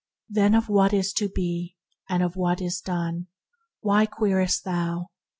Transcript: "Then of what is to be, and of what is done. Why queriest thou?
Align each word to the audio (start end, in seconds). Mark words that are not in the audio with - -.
"Then 0.29 0.55
of 0.55 0.67
what 0.67 0.93
is 0.93 1.13
to 1.13 1.29
be, 1.29 1.75
and 2.09 2.23
of 2.23 2.35
what 2.35 2.59
is 2.59 2.81
done. 2.81 3.27
Why 3.81 4.07
queriest 4.07 4.63
thou? 4.63 5.09